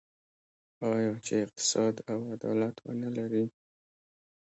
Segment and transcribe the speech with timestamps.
[0.93, 3.45] آیا چې اقتصاد او عدالت ونلري؟